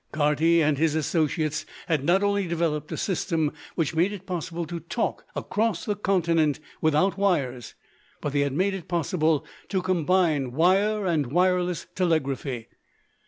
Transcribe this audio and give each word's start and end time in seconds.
Carty 0.11 0.63
and 0.63 0.79
his 0.79 0.95
associates 0.95 1.63
had 1.85 2.03
not 2.03 2.23
only 2.23 2.47
developed 2.47 2.91
a 2.91 2.97
system 2.97 3.53
which 3.75 3.93
made 3.93 4.11
it 4.11 4.25
possible 4.25 4.65
to 4.65 4.79
talk 4.79 5.25
across 5.35 5.85
the 5.85 5.95
continent 5.95 6.59
without 6.81 7.19
wires, 7.19 7.75
but 8.19 8.33
they 8.33 8.39
had 8.39 8.53
made 8.53 8.73
it 8.73 8.87
possible 8.87 9.45
to 9.69 9.83
combine 9.83 10.53
wire 10.53 11.05
and 11.05 11.27
wireless 11.27 11.85
telegraphy. 11.93 12.67